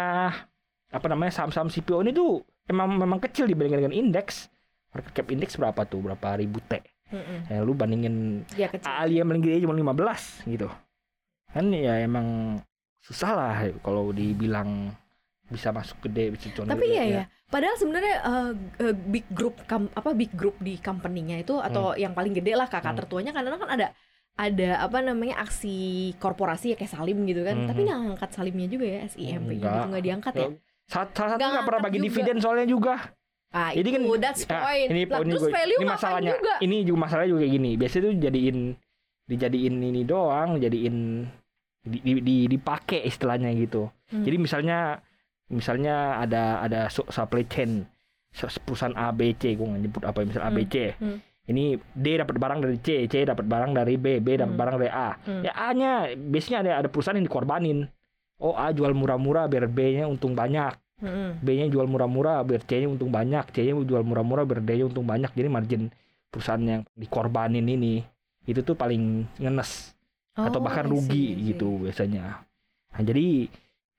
apa 0.89 1.07
namanya 1.07 1.33
saham-saham 1.33 1.69
CPO 1.69 2.01
ini 2.01 2.11
tuh 2.11 2.41
emang 2.65 2.97
memang 2.97 3.21
kecil 3.21 3.45
dibandingkan 3.45 3.85
dengan 3.85 3.95
indeks 3.95 4.49
market 4.91 5.13
cap 5.13 5.27
indeks 5.29 5.55
berapa 5.55 5.85
tuh 5.85 6.01
berapa 6.01 6.41
ribu 6.41 6.63
T 6.63 6.81
Mm-mm. 7.13 7.39
ya 7.47 7.61
lu 7.61 7.77
bandingin 7.77 8.49
Iya 8.57 8.73
kecil. 8.73 8.89
Ali 8.89 9.21
yang 9.21 9.29
paling 9.29 9.45
gede 9.45 9.61
cuma 9.61 9.77
15 9.77 10.49
gitu 10.49 10.69
kan 11.47 11.65
ya 11.69 12.01
emang 12.01 12.59
susah 12.99 13.31
lah 13.31 13.55
kalau 13.79 14.11
dibilang 14.11 14.97
bisa 15.45 15.69
masuk 15.71 16.01
gede 16.03 16.33
bisa 16.33 16.49
cuan 16.51 16.67
Tapi 16.67 16.85
iya 16.89 17.05
ya. 17.05 17.25
Padahal 17.45 17.77
sebenarnya 17.77 18.15
eh, 18.81 18.95
big 19.05 19.27
group 19.29 19.61
kam- 19.65 19.93
apa 19.93 20.11
big 20.11 20.33
group 20.33 20.57
di 20.59 20.77
company-nya 20.77 21.39
itu 21.39 21.55
atau 21.57 21.93
yang 21.95 22.13
paling 22.13 22.33
gede 22.33 22.53
lah 22.53 22.67
kakak 22.67 22.93
Hmm. 22.93 23.01
tertuanya 23.01 23.31
karena 23.31 23.55
kan 23.55 23.69
ada 23.69 23.87
ada 24.35 24.71
apa 24.81 24.99
namanya 24.99 25.39
aksi 25.39 25.77
korporasi 26.17 26.73
ya 26.73 26.77
kayak 26.77 26.91
Salim 26.91 27.23
gitu 27.23 27.41
kan. 27.41 27.55
Hmm. 27.55 27.69
Tapi 27.69 27.81
nggak 27.83 27.99
ngangkat 28.01 28.31
Salimnya 28.33 28.67
juga 28.67 28.87
ya 28.89 29.01
SIMP 29.07 29.47
gitu 29.55 29.69
nggak 29.69 30.03
diangkat 30.03 30.33
ya. 30.35 30.49
salah 30.85 31.09
satu 31.31 31.41
Nggak 31.41 31.65
pernah 31.65 31.83
bagi 31.83 31.99
juga. 31.99 32.07
dividen 32.07 32.37
soalnya 32.39 32.67
juga 32.67 32.95
Ah, 33.55 33.71
Jadi 33.71 33.87
itu 33.87 33.91
kan 33.95 34.03
that's 34.19 34.43
Nah, 34.45 34.67
point. 34.67 34.89
ini 34.91 35.03
Lah, 35.07 35.15
poin 35.15 35.27
terus 35.31 35.43
gue. 35.47 35.53
value 35.55 35.79
ini 35.79 35.87
masalahnya 35.87 36.33
juga? 36.35 36.55
ini 36.59 36.77
juga 36.83 36.99
masalahnya 36.99 37.31
juga 37.31 37.41
kayak 37.41 37.55
gini 37.55 37.71
biasanya 37.79 38.03
tuh 38.03 38.15
jadiin 38.19 38.59
dijadiin 39.25 39.75
ini 39.81 40.03
doang 40.03 40.51
jadiin 40.59 40.97
di, 41.81 41.99
di, 42.01 42.13
di- 42.19 42.47
dipakai 42.51 43.05
istilahnya 43.05 43.55
gitu 43.55 43.87
Hmm. 44.11 44.21
jadi 44.21 44.37
misalnya 44.37 44.79
misalnya 45.49 46.19
ada 46.19 46.61
ada 46.61 46.81
su- 46.89 47.07
supply 47.07 47.45
chain 47.45 47.85
perusahaan 48.65 48.93
ABC 48.93 49.55
gue 49.55 49.63
nggak 49.63 49.81
nyebut 49.81 50.03
apa 50.03 50.17
ya, 50.19 50.27
misal 50.27 50.43
Hmm. 50.43 50.51
ABC 50.51 50.75
Hmm. 50.97 51.19
ini 51.47 51.65
D 51.93 52.07
dapat 52.17 52.35
barang 52.35 52.61
dari 52.61 52.77
C 52.79 52.89
C 53.05 53.15
dapat 53.23 53.45
barang 53.45 53.73
dari 53.73 53.95
B 53.95 54.19
B 54.19 54.35
dapat 54.35 54.51
Hmm. 54.51 54.61
barang 54.61 54.75
dari 54.77 54.91
A 54.91 55.11
Hmm. 55.17 55.43
ya 55.43 55.53
A 55.53 55.69
nya 55.71 55.93
biasanya 56.13 56.59
ada 56.61 56.73
ada 56.81 56.89
perusahaan 56.89 57.15
yang 57.15 57.27
dikorbanin 57.27 57.87
oh 58.37 58.53
A 58.53 58.71
jual 58.71 58.91
murah-murah 58.91 59.47
biar 59.47 59.67
B 59.67 59.95
nya 59.95 60.05
untung 60.05 60.33
banyak 60.33 60.75
Mm-mm. 60.95 61.43
B-nya 61.43 61.67
jual 61.69 61.91
murah-murah 61.91 62.47
biar 62.47 62.63
C-nya 62.63 62.87
untung 62.87 63.11
banyak, 63.11 63.51
C-nya 63.51 63.75
jual 63.75 64.07
murah-murah 64.07 64.47
biar 64.47 64.63
D-nya 64.63 64.87
untung 64.87 65.03
banyak. 65.03 65.35
Jadi 65.35 65.49
margin 65.51 65.83
perusahaan 66.31 66.63
yang 66.63 66.83
dikorbanin 66.95 67.67
ini 67.67 67.99
itu 68.47 68.63
tuh 68.63 68.79
paling 68.79 69.27
ngenes 69.37 69.91
atau 70.33 70.63
Oh, 70.63 70.65
bahkan 70.65 70.87
I 70.87 70.89
see, 70.89 70.95
rugi 70.95 71.25
I 71.27 71.35
see. 71.35 71.43
gitu 71.51 71.69
biasanya. 71.83 72.47
Nah, 72.95 73.03
jadi 73.03 73.51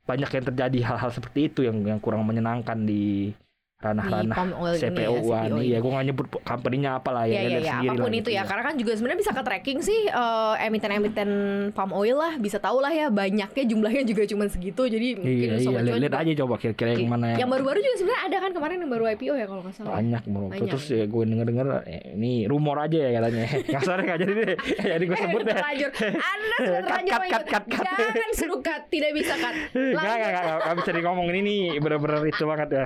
banyak 0.05 0.29
yang 0.29 0.45
terjadi 0.53 0.79
hal-hal 0.93 1.09
seperti 1.09 1.49
itu 1.49 1.65
yang 1.65 1.81
yang 1.81 1.97
kurang 1.97 2.21
menyenangkan 2.23 2.85
di 2.85 3.33
ranah-ranah 3.75 4.31
palm 4.31 4.51
oil 4.55 4.71
ini 4.71 4.79
ya, 4.79 4.87
CPO-an. 4.87 5.47
CPO 5.51 5.57
Iya, 5.59 5.77
ini. 5.77 5.83
gue 5.83 5.91
nggak 5.91 6.05
nyebut 6.07 6.27
company-nya 6.41 6.91
apa 6.95 7.09
lah 7.11 7.23
ya. 7.27 7.31
Iya 7.31 7.35
iya 7.35 7.43
lihat 7.45 7.59
iya 7.59 7.71
sendiri 7.75 7.89
apa 7.91 7.99
pun 7.99 8.09
itu 8.09 8.17
gitu 8.17 8.29
ya 8.31 8.43
karena 8.47 8.63
kan 8.63 8.73
juga 8.79 8.91
sebenarnya 8.95 9.19
bisa 9.19 9.31
ke 9.35 9.43
tracking 9.43 9.79
sih 9.83 9.99
eh, 10.07 10.53
emiten-emiten 10.65 11.29
palm 11.75 11.91
oil 11.91 12.15
lah 12.15 12.33
bisa 12.39 12.57
tahu 12.57 12.79
lah 12.79 12.89
ya 12.89 13.07
banyaknya 13.11 13.63
jumlahnya 13.67 14.03
juga 14.07 14.23
cuma 14.25 14.43
segitu 14.47 14.83
jadi 14.87 15.07
mungkin 15.19 15.35
Iya, 15.35 15.59
iya, 15.59 15.59
sobat 15.61 15.81
cuan 15.83 15.99
lihat 15.99 16.15
aja 16.15 16.31
coba 16.39 16.55
kira-kira 16.55 16.89
yang 16.95 17.11
mana 17.11 17.25
yang, 17.35 17.39
yang 17.45 17.49
baru-baru 17.51 17.79
juga 17.83 17.95
sebenarnya 17.99 18.23
ada 18.25 18.37
kan 18.39 18.51
kemarin 18.55 18.75
yang 18.79 18.91
baru 18.91 19.03
IPO 19.11 19.33
ya 19.35 19.45
kalau 19.45 19.61
nggak 19.61 19.75
salah 19.75 19.91
banyak 19.99 20.23
bro. 20.25 20.45
Banyak. 20.47 20.71
Terus 20.71 20.85
ya 20.87 21.05
gue 21.05 21.23
denger-denger 21.27 21.67
eh, 21.85 22.01
ini 22.15 22.31
rumor 22.47 22.77
aja 22.79 22.97
ya 22.97 23.09
katanya. 23.19 23.43
Kasarnya 23.75 24.03
nggak 24.07 24.19
jadi 24.23 24.33
deh. 24.33 24.55
Jadi 24.95 25.03
gue 25.03 25.17
sebut 25.19 25.41
deh. 25.43 25.55
terlanjur 25.55 25.89
anda 26.15 26.57
sudah 26.57 26.81
terlanjur 26.87 27.11
cut, 27.11 27.43
cut, 27.45 27.63
cut, 27.67 27.85
jangan 27.85 28.31
suruh 28.33 28.61
cut 28.63 28.81
tidak 28.87 29.11
bisa 29.11 29.33
cut 29.35 29.55
Enggak, 29.75 29.99
Lanjut. 29.99 30.15
enggak, 30.15 30.31
enggak, 30.31 30.55
enggak 30.55 30.75
bisa 30.79 30.89
ngomongin 31.05 31.35
ini 31.43 31.55
bener-bener 31.77 32.21
itu 32.25 32.43
banget 32.47 32.69
ya. 32.71 32.85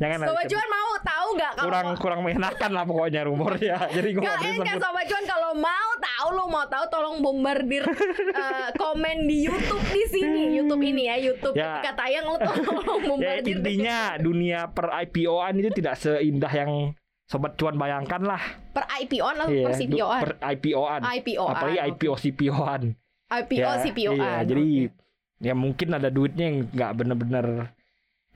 Jangan 0.00 0.18
sobat 0.40 0.50
cuan 0.50 0.68
mau 0.68 0.90
tahu 0.98 1.26
nggak 1.32 1.52
kalau 1.52 1.66
kurang 1.66 1.84
mau- 1.86 1.98
kurang 1.98 2.20
menyenangkan 2.22 2.70
lah 2.70 2.84
pokoknya 2.84 3.20
rumornya. 3.22 3.76
Jadi 3.96 4.08
gue 4.10 4.20
Nggak, 4.20 4.38
bisa 4.40 4.52
sebut. 4.64 4.80
sobat 4.80 5.04
cuan 5.06 5.24
kalau 5.26 5.50
mau 5.54 5.90
tahu 5.98 6.28
lo 6.30 6.44
mau 6.46 6.64
tahu 6.64 6.84
tolong 6.88 7.16
bombardir 7.18 7.84
eh, 8.34 8.68
komen 8.74 9.16
di 9.22 9.36
YouTube 9.44 9.84
di 9.86 10.04
sini 10.06 10.40
YouTube 10.54 10.80
ini 10.82 11.02
ya 11.04 11.16
YouTube 11.18 11.52
Ya. 11.52 11.76
ketika 11.76 11.92
tayang 11.98 12.24
lo 12.24 12.36
tolong 12.36 12.64
Ya 12.96 13.06
bombardir 13.06 13.52
intinya 13.54 13.96
dunia 14.16 14.60
per 14.66 14.86
IPO-an 14.98 15.52
itu 15.56 15.70
tidak 15.72 15.94
seindah 15.94 16.50
yang 16.50 16.70
sobat 17.24 17.54
cuan 17.54 17.74
bayangkan 17.74 18.22
lah. 18.22 18.42
per 18.70 18.86
IPO-an 18.96 19.36
atau 19.38 19.50
Iya, 19.50 19.62
per 19.62 19.72
CPO-an 19.76 20.20
Per 20.20 20.32
IPO-an. 20.40 21.00
IPO-an 21.12 21.54
Apalagi. 21.54 21.78
IPO 21.86 22.14
CPO-an. 22.16 22.82
IPO 23.30 23.60
Ya, 23.60 23.70
CPO-an 23.78 24.18
Iya, 24.18 24.32
jadi 24.44 24.66
ya 25.40 25.54
mungkin 25.54 25.88
ada 25.90 26.08
duitnya 26.08 26.44
yang 26.44 26.58
nggak 26.68 26.90
bener-bener 26.94 27.46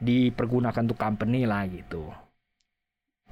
dipergunakan 0.00 0.80
untuk 0.84 0.98
company 0.98 1.46
lah 1.46 1.66
gitu. 1.70 2.10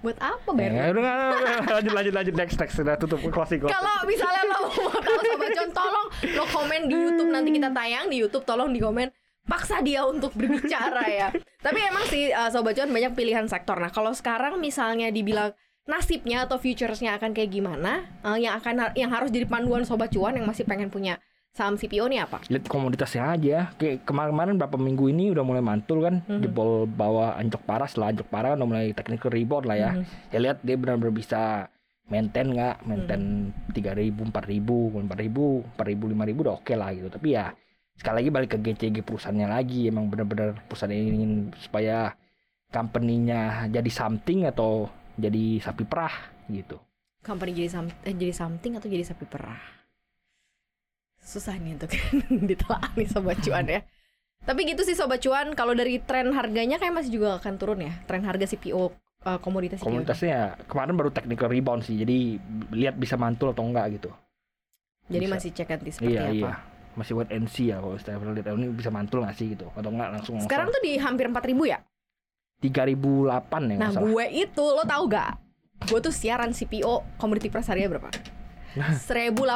buat 0.03 0.19
apa 0.19 0.51
Ya, 0.59 0.67
bayar 0.67 0.99
udah, 0.99 1.03
nggak, 1.03 1.15
nggak, 1.15 1.59
lanjut 1.79 1.93
lanjut 1.95 2.15
lanjut. 2.19 2.35
Next 2.35 2.59
next 2.59 2.75
sudah 2.75 2.99
tutup 2.99 3.23
closing 3.23 3.63
closing. 3.63 3.71
kalau 3.71 4.03
misalnya 4.03 4.43
lo 4.51 4.67
mau 4.67 4.99
tahu 4.99 5.19
sobat 5.31 5.49
cuan 5.55 5.71
tolong 5.71 6.07
lo 6.35 6.45
komen 6.51 6.81
di 6.91 6.95
YouTube. 6.99 7.31
Nanti 7.31 7.51
kita 7.55 7.71
tayang 7.71 8.07
di 8.11 8.17
YouTube 8.19 8.43
tolong 8.43 8.75
di 8.75 8.83
komen. 8.83 9.15
Paksa 9.47 9.79
dia 9.79 10.03
untuk 10.03 10.35
berbicara 10.35 11.07
ya. 11.07 11.29
Tapi 11.63 11.79
emang 11.87 12.03
sih 12.11 12.35
uh, 12.35 12.51
sobat 12.51 12.75
cuan 12.75 12.91
banyak 12.91 13.15
pilihan 13.15 13.47
sektor. 13.47 13.79
Nah 13.79 13.95
kalau 13.95 14.11
sekarang 14.11 14.59
misalnya 14.59 15.07
dibilang 15.15 15.55
nasibnya 15.87 16.51
atau 16.51 16.59
futuresnya 16.59 17.19
akan 17.19 17.31
kayak 17.31 17.51
gimana 17.55 18.07
uh, 18.23 18.39
yang 18.39 18.59
akan 18.59 18.95
yang 18.99 19.11
harus 19.11 19.35
jadi 19.35 19.47
panduan 19.51 19.83
sobat 19.83 20.11
cuan 20.15 20.35
yang 20.35 20.47
masih 20.47 20.63
pengen 20.63 20.91
punya 20.91 21.19
saham 21.53 21.77
CPO 21.77 22.09
nih 22.09 22.25
apa? 22.25 22.41
Lihat 22.49 22.65
komoditasnya 22.65 23.37
aja. 23.37 23.59
Kayak 23.77 24.09
kemarin-kemarin 24.09 24.57
berapa 24.57 24.77
minggu 24.81 25.05
ini 25.13 25.37
udah 25.37 25.45
mulai 25.45 25.61
mantul 25.61 26.01
kan. 26.01 26.25
Mhm. 26.25 26.41
jebol 26.49 26.89
bawah 26.89 27.37
anjok 27.37 27.63
parah 27.69 27.85
setelah 27.85 28.09
anjok 28.17 28.29
parah 28.33 28.57
udah 28.57 28.69
mulai 28.69 28.87
technical 28.97 29.29
rebound 29.29 29.69
lah 29.69 29.77
ya. 29.77 29.91
Mhm. 29.93 30.05
ya 30.33 30.39
lihat 30.41 30.59
dia 30.65 30.77
benar-benar 30.81 31.13
bisa 31.13 31.69
maintain 32.09 32.49
nggak? 32.49 32.77
Maintain 32.89 33.53
tiga 33.77 33.93
ribu 33.93 34.25
empat 34.25 34.49
ribu 34.49 34.97
empat 34.97 35.19
ribu 35.21 35.61
empat 35.77 35.87
ribu 35.87 36.05
lima 36.09 36.25
ribu 36.25 36.39
udah 36.49 36.57
oke 36.57 36.73
lah 36.73 36.89
gitu. 36.97 37.13
Tapi 37.13 37.29
ya 37.37 37.53
sekali 38.01 38.15
lagi 38.25 38.31
balik 38.33 38.51
ke 38.57 38.59
GCG 38.59 39.05
perusahaannya 39.05 39.49
lagi. 39.53 39.93
Emang 39.93 40.09
benar-benar 40.09 40.57
perusahaan 40.65 40.89
ini 40.89 41.21
ingin 41.21 41.33
supaya 41.61 42.17
company-nya 42.73 43.69
jadi 43.69 43.91
something 43.93 44.49
atau 44.49 44.89
jadi 45.21 45.61
sapi 45.61 45.85
perah 45.85 46.33
gitu. 46.49 46.81
Company 47.21 47.53
jadi 47.53 47.69
sam 47.69 47.93
eh, 48.09 48.17
jadi 48.17 48.33
something 48.33 48.81
atau 48.81 48.89
jadi 48.89 49.05
sapi 49.05 49.29
perah 49.29 49.82
susah 51.23 51.57
nih 51.57 51.79
untuk 51.79 51.91
ditelaah 52.51 52.93
nih 52.99 53.09
sobat 53.09 53.39
cuan 53.41 53.67
ya. 53.67 53.81
Tapi 54.43 54.61
gitu 54.67 54.83
sih 54.83 54.99
sobat 54.99 55.23
cuan 55.23 55.55
kalau 55.55 55.73
dari 55.73 56.03
tren 56.03 56.35
harganya 56.35 56.77
kayak 56.83 56.99
masih 56.99 57.15
juga 57.15 57.39
akan 57.39 57.55
turun 57.57 57.81
ya. 57.81 57.95
Tren 58.11 58.27
harga 58.27 58.51
CPO 58.51 58.91
uh, 59.25 59.39
komoditas 59.39 59.81
CPO 59.81 59.89
komunitasnya 59.89 60.59
kemarin 60.67 60.95
baru 60.99 61.11
technical 61.15 61.49
rebound 61.49 61.87
sih 61.87 61.95
jadi 61.95 62.43
lihat 62.75 62.99
bisa 62.99 63.15
mantul 63.15 63.55
atau 63.55 63.63
enggak 63.63 64.03
gitu. 64.03 64.11
Jadi 65.07 65.27
bisa. 65.31 65.35
masih 65.39 65.51
cek 65.55 65.69
nanti 65.71 65.91
seperti 65.95 66.13
iya 66.13 66.23
apa? 66.27 66.35
iya. 66.35 66.55
Masih 66.93 67.17
wait 67.17 67.31
and 67.33 67.49
see 67.49 67.73
ya 67.73 67.81
kalau 67.81 67.97
saya 67.97 68.21
lihat 68.21 68.53
ini 68.53 68.69
bisa 68.75 68.91
mantul 68.93 69.25
nggak 69.25 69.37
sih 69.39 69.55
gitu? 69.55 69.71
Atau 69.73 69.95
enggak 69.95 70.11
langsung 70.13 70.37
sekarang 70.43 70.69
tuh 70.69 70.83
di 70.83 70.99
hampir 70.99 71.31
4000 71.31 71.73
ya? 71.73 71.79
tiga 72.63 72.87
ribu 72.87 73.27
delapan 73.27 73.75
ya 73.75 73.77
nah 73.83 73.91
gue 73.91 74.25
itu 74.31 74.63
lo 74.63 74.87
tau 74.87 75.03
gak 75.11 75.35
gue 75.91 75.99
tuh 75.99 76.15
siaran 76.15 76.55
CPO 76.55 77.19
komoditi 77.19 77.51
prasaria 77.51 77.91
berapa 77.91 78.07
1800 78.77 79.53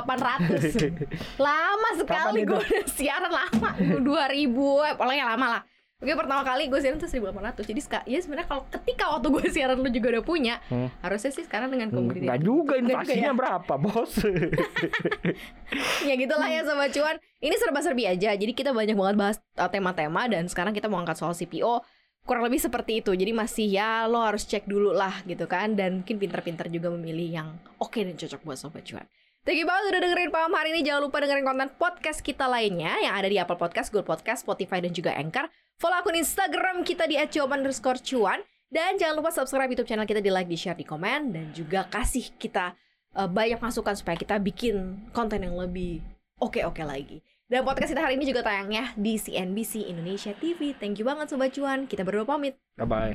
lama 1.46 1.88
sekali 1.96 2.40
gue 2.44 2.61
udah 2.61 2.85
siaran 2.90 3.32
lama. 3.32 3.70
2000 3.78 4.04
eh, 4.04 4.94
pokoknya 4.96 5.25
lama 5.37 5.46
lah. 5.58 5.62
Oke 5.96 6.12
pertama 6.12 6.44
kali 6.44 6.68
gue 6.68 6.76
siaran 6.76 7.00
tuh 7.00 7.08
1800 7.08 7.56
Jadi 7.73 7.80
ya 8.04 8.20
sebenarnya 8.20 8.44
kalau 8.44 8.68
ketika 8.68 9.16
waktu 9.16 9.32
gue 9.32 9.44
siaran 9.49 9.80
lu 9.80 9.88
juga 9.88 10.12
udah 10.12 10.25
punya 10.28 10.54
Hmm. 10.68 10.92
Harusnya 11.00 11.32
sih 11.32 11.40
sekarang 11.49 11.73
dengan 11.73 11.88
komoditi 11.88 12.28
Enggak 12.28 12.42
juga 12.44 12.75
inflasinya 12.76 13.16
juga 13.16 13.32
ya? 13.32 13.32
berapa 13.32 13.75
bos? 13.80 14.12
Ya 16.08 16.14
gitulah 16.20 16.49
ya 16.52 16.62
Sobat 16.68 16.92
Cuan. 16.92 17.16
Ini 17.40 17.54
serba-serbi 17.56 18.04
aja. 18.04 18.37
Jadi 18.37 18.52
kita 18.52 18.76
banyak 18.76 18.92
banget 18.92 19.16
bahas 19.16 19.37
uh, 19.56 19.70
tema-tema 19.73 20.28
Dan 20.28 20.52
sekarang 20.52 20.76
kita 20.76 20.87
mau 20.92 21.00
angkat 21.00 21.16
soal 21.16 21.32
CPO 21.32 21.80
Kurang 22.26 22.42
lebih 22.42 22.59
seperti 22.59 22.99
itu. 22.99 23.14
Jadi 23.14 23.30
masih 23.30 23.71
ya 23.71 24.11
lo 24.11 24.18
harus 24.18 24.42
cek 24.42 24.66
dulu 24.66 24.90
lah 24.90 25.23
gitu 25.30 25.47
kan. 25.47 25.78
Dan 25.78 26.02
mungkin 26.02 26.18
pintar-pintar 26.18 26.66
juga 26.66 26.90
memilih 26.90 27.28
yang 27.30 27.49
oke 27.78 28.02
dan 28.02 28.18
cocok 28.18 28.42
buat 28.42 28.59
Sobat 28.59 28.83
Cuan. 28.83 29.06
Thank 29.47 29.62
you 29.62 29.66
banget 29.71 29.95
udah 29.95 30.00
dengerin 30.02 30.35
Paham 30.35 30.52
hari 30.59 30.75
ini. 30.75 30.83
Jangan 30.83 31.06
lupa 31.06 31.23
dengerin 31.23 31.47
konten 31.47 31.71
podcast 31.78 32.18
kita 32.18 32.50
lainnya 32.50 32.99
Yang 32.99 33.14
ada 33.14 33.28
di 33.30 33.38
Apple 33.38 33.54
Podcast, 33.54 33.95
Google 33.95 34.11
Podcast, 34.11 34.42
Spotify, 34.42 34.83
dan 34.83 34.90
juga 34.90 35.14
Anchor. 35.14 35.47
Follow 35.78 36.02
akun 36.02 36.18
Instagram 36.18 36.83
kita 36.83 37.06
di 37.06 37.14
@cuan 37.14 37.62
underscore 37.62 38.02
cuan 38.02 38.42
Dan 38.66 38.99
jangan 38.99 39.23
lupa 39.23 39.30
subscribe 39.30 39.71
YouTube 39.71 39.87
channel 39.87 40.02
kita 40.02 40.18
di 40.18 40.35
like, 40.35 40.50
di 40.50 40.59
share, 40.59 40.75
di 40.75 40.83
komen. 40.83 41.30
Dan 41.30 41.54
juga 41.54 41.87
kasih 41.87 42.35
kita 42.42 42.75
uh, 43.14 43.30
banyak 43.30 43.62
masukan 43.62 43.95
supaya 43.95 44.18
kita 44.18 44.35
bikin 44.42 45.06
konten 45.14 45.47
yang 45.47 45.54
lebih 45.54 46.02
oke-oke 46.42 46.83
lagi. 46.83 47.23
Dan 47.46 47.62
podcast 47.62 47.94
kita 47.94 48.02
hari 48.02 48.18
ini 48.18 48.26
juga 48.26 48.42
tayangnya 48.42 48.90
di 48.98 49.14
CNBC 49.14 49.86
Indonesia 49.86 50.34
TV. 50.34 50.74
Thank 50.74 50.98
you 50.98 51.06
banget 51.06 51.30
Sobat 51.30 51.54
Cuan. 51.54 51.86
Kita 51.86 52.02
berdua 52.02 52.26
pamit. 52.26 52.58
bye 52.74 52.84
bye 52.84 53.14